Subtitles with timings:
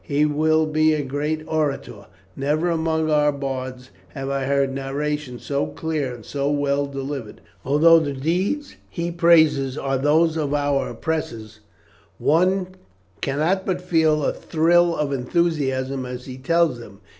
[0.03, 5.67] He will be a great orator; never among our bards have I heard narrations so
[5.67, 11.59] clear and so well delivered; although the deeds he praises are those of our oppressors,
[12.17, 12.69] one
[13.21, 16.99] cannot but feel a thrill of enthusiasm as he tells them.